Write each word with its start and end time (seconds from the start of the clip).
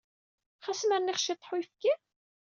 Xas 0.65 0.81
ma 0.87 0.97
rniɣ 0.99 1.17
ciṭṭaḥ 1.19 1.49
n 1.51 1.55
uyefki? 1.55 1.93